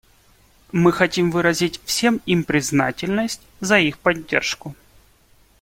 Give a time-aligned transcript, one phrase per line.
[0.71, 4.75] Мы хотим выразить всем им признательность за их поддержку.